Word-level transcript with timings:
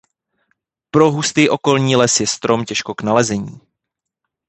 Pro 0.91 1.11
hustý 1.11 1.49
okolní 1.49 1.95
les 1.95 2.19
je 2.19 2.27
strom 2.27 2.65
těžko 2.65 2.95
k 2.95 3.03
nalezení. 3.03 3.59